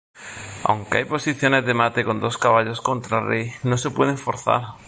[0.63, 4.69] Aunque hay posiciones de mate con dos caballos contra rey, no se pueden forzar.